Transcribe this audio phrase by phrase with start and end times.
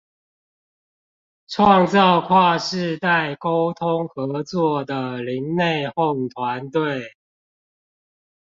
[1.47, 7.13] 創造跨世代溝通合作的零內鬨團隊